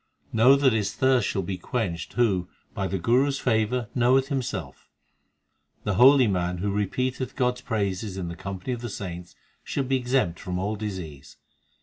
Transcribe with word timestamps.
4 0.29 0.29
Know 0.33 0.55
that 0.55 0.73
his 0.73 0.95
thirst 0.95 1.27
shall 1.27 1.43
be 1.43 1.59
quenched 1.59 2.13
Who 2.13 2.49
by 2.73 2.87
the 2.87 2.97
Guru 2.97 3.27
s 3.27 3.37
favour 3.37 3.87
knoweth 3.93 4.29
himself. 4.29 4.89
The 5.83 5.93
holy 5.93 6.25
man 6.25 6.57
who 6.57 6.71
repeatcth 6.71 7.35
God 7.35 7.53
s 7.57 7.61
praises 7.61 8.17
in 8.17 8.27
the 8.27 8.35
company 8.35 8.73
of 8.73 8.81
the 8.81 8.89
saints, 8.89 9.35
Shall 9.63 9.83
be 9.83 9.97
exempt 9.97 10.39
from 10.39 10.57
all 10.57 10.75
disease. 10.75 11.37